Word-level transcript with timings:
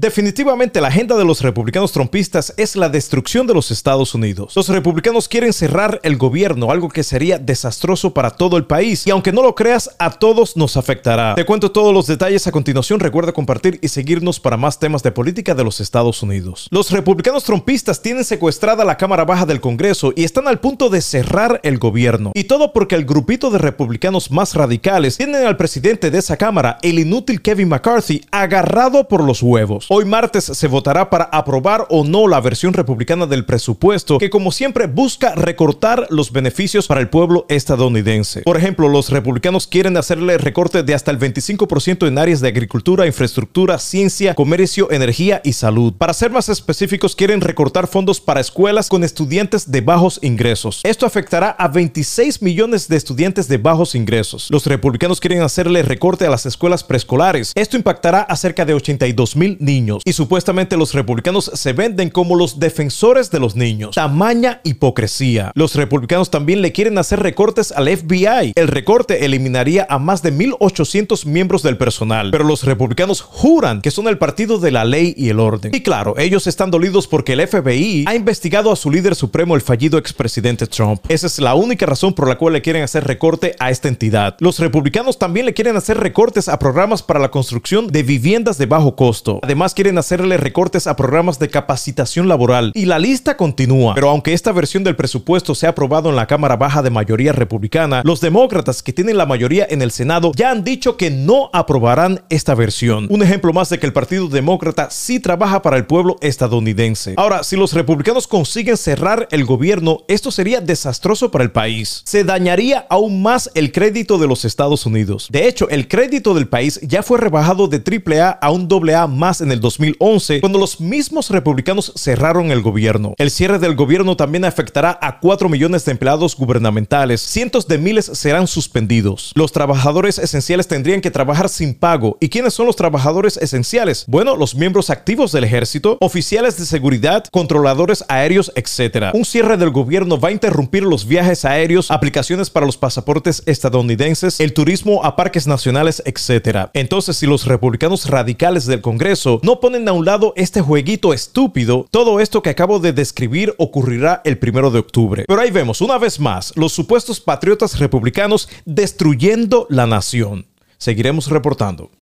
Definitivamente 0.00 0.80
la 0.80 0.86
agenda 0.86 1.16
de 1.16 1.24
los 1.24 1.40
republicanos 1.40 1.90
trompistas 1.90 2.54
es 2.56 2.76
la 2.76 2.88
destrucción 2.88 3.48
de 3.48 3.54
los 3.54 3.72
Estados 3.72 4.14
Unidos. 4.14 4.52
Los 4.54 4.68
republicanos 4.68 5.26
quieren 5.26 5.52
cerrar 5.52 5.98
el 6.04 6.16
gobierno, 6.16 6.70
algo 6.70 6.88
que 6.88 7.02
sería 7.02 7.36
desastroso 7.40 8.14
para 8.14 8.30
todo 8.30 8.56
el 8.56 8.64
país 8.64 9.04
y 9.08 9.10
aunque 9.10 9.32
no 9.32 9.42
lo 9.42 9.56
creas, 9.56 9.90
a 9.98 10.12
todos 10.12 10.56
nos 10.56 10.76
afectará. 10.76 11.34
Te 11.34 11.44
cuento 11.44 11.72
todos 11.72 11.92
los 11.92 12.06
detalles 12.06 12.46
a 12.46 12.52
continuación, 12.52 13.00
recuerda 13.00 13.32
compartir 13.32 13.80
y 13.82 13.88
seguirnos 13.88 14.38
para 14.38 14.56
más 14.56 14.78
temas 14.78 15.02
de 15.02 15.10
política 15.10 15.56
de 15.56 15.64
los 15.64 15.80
Estados 15.80 16.22
Unidos. 16.22 16.68
Los 16.70 16.92
republicanos 16.92 17.42
trompistas 17.42 18.00
tienen 18.00 18.22
secuestrada 18.22 18.84
la 18.84 18.98
Cámara 18.98 19.24
Baja 19.24 19.46
del 19.46 19.60
Congreso 19.60 20.12
y 20.14 20.22
están 20.22 20.46
al 20.46 20.60
punto 20.60 20.90
de 20.90 21.00
cerrar 21.00 21.58
el 21.64 21.80
gobierno. 21.80 22.30
Y 22.34 22.44
todo 22.44 22.72
porque 22.72 22.94
el 22.94 23.04
grupito 23.04 23.50
de 23.50 23.58
republicanos 23.58 24.30
más 24.30 24.54
radicales 24.54 25.16
tienen 25.16 25.44
al 25.44 25.56
presidente 25.56 26.12
de 26.12 26.18
esa 26.18 26.36
Cámara, 26.36 26.78
el 26.82 27.00
inútil 27.00 27.42
Kevin 27.42 27.70
McCarthy, 27.70 28.24
agarrado 28.30 29.08
por 29.08 29.24
los 29.24 29.42
huevos. 29.42 29.87
Hoy 29.90 30.04
martes 30.04 30.44
se 30.44 30.68
votará 30.68 31.08
para 31.08 31.24
aprobar 31.32 31.86
o 31.88 32.04
no 32.04 32.28
la 32.28 32.42
versión 32.42 32.74
republicana 32.74 33.24
del 33.24 33.46
presupuesto 33.46 34.18
que 34.18 34.28
como 34.28 34.52
siempre 34.52 34.86
busca 34.86 35.34
recortar 35.34 36.06
los 36.10 36.30
beneficios 36.30 36.86
para 36.86 37.00
el 37.00 37.08
pueblo 37.08 37.46
estadounidense. 37.48 38.42
Por 38.42 38.58
ejemplo, 38.58 38.90
los 38.90 39.08
republicanos 39.08 39.66
quieren 39.66 39.96
hacerle 39.96 40.36
recorte 40.36 40.82
de 40.82 40.92
hasta 40.92 41.10
el 41.10 41.18
25% 41.18 42.06
en 42.06 42.18
áreas 42.18 42.42
de 42.42 42.48
agricultura, 42.48 43.06
infraestructura, 43.06 43.78
ciencia, 43.78 44.34
comercio, 44.34 44.92
energía 44.92 45.40
y 45.42 45.54
salud. 45.54 45.94
Para 45.96 46.12
ser 46.12 46.32
más 46.32 46.50
específicos, 46.50 47.16
quieren 47.16 47.40
recortar 47.40 47.86
fondos 47.86 48.20
para 48.20 48.40
escuelas 48.40 48.90
con 48.90 49.04
estudiantes 49.04 49.72
de 49.72 49.80
bajos 49.80 50.18
ingresos. 50.20 50.82
Esto 50.84 51.06
afectará 51.06 51.56
a 51.58 51.66
26 51.66 52.42
millones 52.42 52.88
de 52.88 52.96
estudiantes 52.98 53.48
de 53.48 53.56
bajos 53.56 53.94
ingresos. 53.94 54.48
Los 54.50 54.66
republicanos 54.66 55.18
quieren 55.18 55.40
hacerle 55.40 55.82
recorte 55.82 56.26
a 56.26 56.30
las 56.30 56.44
escuelas 56.44 56.84
preescolares. 56.84 57.52
Esto 57.54 57.78
impactará 57.78 58.20
a 58.20 58.36
cerca 58.36 58.66
de 58.66 58.74
82 58.74 59.34
mil 59.34 59.56
niños. 59.58 59.77
Y 60.04 60.12
supuestamente 60.12 60.76
los 60.76 60.94
republicanos 60.94 61.50
se 61.54 61.72
venden 61.72 62.10
como 62.10 62.34
los 62.34 62.58
defensores 62.58 63.30
de 63.30 63.40
los 63.40 63.56
niños. 63.56 63.94
Tamaña 63.94 64.60
hipocresía. 64.64 65.52
Los 65.54 65.74
republicanos 65.74 66.30
también 66.30 66.62
le 66.62 66.72
quieren 66.72 66.98
hacer 66.98 67.20
recortes 67.20 67.72
al 67.72 67.88
FBI. 67.88 68.52
El 68.54 68.68
recorte 68.68 69.24
eliminaría 69.24 69.86
a 69.88 69.98
más 69.98 70.22
de 70.22 70.32
1.800 70.32 71.26
miembros 71.26 71.62
del 71.62 71.76
personal. 71.76 72.30
Pero 72.30 72.44
los 72.44 72.64
republicanos 72.64 73.20
juran 73.20 73.80
que 73.80 73.90
son 73.90 74.08
el 74.08 74.18
partido 74.18 74.58
de 74.58 74.70
la 74.70 74.84
ley 74.84 75.14
y 75.16 75.28
el 75.28 75.40
orden. 75.40 75.74
Y 75.74 75.82
claro, 75.82 76.14
ellos 76.18 76.46
están 76.46 76.70
dolidos 76.70 77.06
porque 77.06 77.34
el 77.34 77.46
FBI 77.46 78.04
ha 78.06 78.14
investigado 78.14 78.72
a 78.72 78.76
su 78.76 78.90
líder 78.90 79.14
supremo, 79.14 79.54
el 79.54 79.60
fallido 79.60 79.98
expresidente 79.98 80.66
Trump. 80.66 81.00
Esa 81.08 81.26
es 81.26 81.38
la 81.38 81.54
única 81.54 81.86
razón 81.86 82.14
por 82.14 82.28
la 82.28 82.36
cual 82.36 82.54
le 82.54 82.62
quieren 82.62 82.82
hacer 82.82 83.04
recorte 83.04 83.54
a 83.58 83.70
esta 83.70 83.88
entidad. 83.88 84.36
Los 84.40 84.58
republicanos 84.58 85.18
también 85.18 85.46
le 85.46 85.54
quieren 85.54 85.76
hacer 85.76 85.98
recortes 85.98 86.48
a 86.48 86.58
programas 86.58 87.02
para 87.02 87.20
la 87.20 87.30
construcción 87.30 87.88
de 87.88 88.02
viviendas 88.02 88.58
de 88.58 88.66
bajo 88.66 88.96
costo. 88.96 89.40
Además 89.42 89.67
quieren 89.74 89.98
hacerle 89.98 90.36
recortes 90.36 90.86
a 90.86 90.96
programas 90.96 91.38
de 91.38 91.48
capacitación 91.48 92.28
laboral. 92.28 92.72
Y 92.74 92.86
la 92.86 92.98
lista 92.98 93.36
continúa. 93.36 93.94
Pero 93.94 94.10
aunque 94.10 94.32
esta 94.32 94.52
versión 94.52 94.84
del 94.84 94.96
presupuesto 94.96 95.54
sea 95.54 95.70
aprobado 95.70 96.10
en 96.10 96.16
la 96.16 96.26
Cámara 96.26 96.56
Baja 96.56 96.82
de 96.82 96.90
mayoría 96.90 97.32
republicana, 97.32 98.02
los 98.04 98.20
demócratas 98.20 98.82
que 98.82 98.92
tienen 98.92 99.16
la 99.16 99.26
mayoría 99.26 99.66
en 99.68 99.82
el 99.82 99.90
Senado 99.90 100.32
ya 100.34 100.50
han 100.50 100.64
dicho 100.64 100.96
que 100.96 101.10
no 101.10 101.50
aprobarán 101.52 102.22
esta 102.28 102.54
versión. 102.54 103.06
Un 103.10 103.22
ejemplo 103.22 103.52
más 103.52 103.68
de 103.68 103.78
que 103.78 103.86
el 103.86 103.92
Partido 103.92 104.28
Demócrata 104.28 104.88
sí 104.90 105.20
trabaja 105.20 105.62
para 105.62 105.76
el 105.76 105.86
pueblo 105.86 106.16
estadounidense. 106.20 107.14
Ahora, 107.16 107.42
si 107.42 107.56
los 107.56 107.72
republicanos 107.72 108.26
consiguen 108.26 108.76
cerrar 108.76 109.28
el 109.30 109.44
gobierno, 109.44 110.00
esto 110.08 110.30
sería 110.30 110.60
desastroso 110.60 111.30
para 111.30 111.44
el 111.44 111.50
país. 111.50 112.02
Se 112.04 112.24
dañaría 112.24 112.86
aún 112.88 113.22
más 113.22 113.50
el 113.54 113.72
crédito 113.72 114.18
de 114.18 114.26
los 114.26 114.44
Estados 114.44 114.86
Unidos. 114.86 115.28
De 115.30 115.48
hecho, 115.48 115.68
el 115.68 115.88
crédito 115.88 116.34
del 116.34 116.48
país 116.48 116.80
ya 116.82 117.02
fue 117.02 117.18
rebajado 117.18 117.68
de 117.68 117.78
AAA 117.78 118.30
a 118.30 118.50
un 118.50 118.68
AA 118.70 119.06
más 119.06 119.40
en 119.40 119.52
el 119.58 119.60
2011, 119.60 120.40
cuando 120.40 120.58
los 120.58 120.80
mismos 120.80 121.30
republicanos 121.30 121.92
cerraron 121.96 122.50
el 122.50 122.62
gobierno. 122.62 123.14
El 123.18 123.30
cierre 123.30 123.58
del 123.58 123.74
gobierno 123.74 124.16
también 124.16 124.44
afectará 124.44 124.98
a 125.02 125.18
4 125.18 125.48
millones 125.48 125.84
de 125.84 125.92
empleados 125.92 126.36
gubernamentales. 126.36 127.20
Cientos 127.20 127.66
de 127.66 127.78
miles 127.78 128.06
serán 128.06 128.46
suspendidos. 128.46 129.32
Los 129.34 129.52
trabajadores 129.52 130.18
esenciales 130.18 130.68
tendrían 130.68 131.00
que 131.00 131.10
trabajar 131.10 131.48
sin 131.48 131.74
pago. 131.74 132.16
¿Y 132.20 132.28
quiénes 132.28 132.54
son 132.54 132.66
los 132.66 132.76
trabajadores 132.76 133.36
esenciales? 133.36 134.04
Bueno, 134.06 134.36
los 134.36 134.54
miembros 134.54 134.90
activos 134.90 135.32
del 135.32 135.44
ejército, 135.44 135.98
oficiales 136.00 136.56
de 136.56 136.64
seguridad, 136.64 137.24
controladores 137.32 138.04
aéreos, 138.08 138.52
etc. 138.54 139.10
Un 139.12 139.24
cierre 139.24 139.56
del 139.56 139.70
gobierno 139.70 140.20
va 140.20 140.28
a 140.28 140.32
interrumpir 140.32 140.84
los 140.84 141.06
viajes 141.06 141.44
aéreos, 141.44 141.90
aplicaciones 141.90 142.48
para 142.48 142.66
los 142.66 142.76
pasaportes 142.76 143.42
estadounidenses, 143.46 144.38
el 144.38 144.52
turismo 144.52 145.04
a 145.04 145.16
parques 145.16 145.46
nacionales, 145.46 146.02
etc. 146.06 146.68
Entonces, 146.74 147.16
si 147.16 147.26
los 147.26 147.46
republicanos 147.46 148.08
radicales 148.08 148.66
del 148.66 148.80
Congreso 148.80 149.40
no 149.48 149.60
ponen 149.60 149.88
a 149.88 149.94
un 149.94 150.04
lado 150.04 150.34
este 150.36 150.60
jueguito 150.60 151.14
estúpido, 151.14 151.86
todo 151.90 152.20
esto 152.20 152.42
que 152.42 152.50
acabo 152.50 152.80
de 152.80 152.92
describir 152.92 153.54
ocurrirá 153.56 154.20
el 154.26 154.36
primero 154.36 154.70
de 154.70 154.78
octubre. 154.78 155.24
Pero 155.26 155.40
ahí 155.40 155.50
vemos, 155.50 155.80
una 155.80 155.96
vez 155.96 156.20
más, 156.20 156.52
los 156.54 156.74
supuestos 156.74 157.18
patriotas 157.18 157.78
republicanos 157.78 158.50
destruyendo 158.66 159.66
la 159.70 159.86
nación. 159.86 160.44
Seguiremos 160.76 161.28
reportando. 161.28 161.90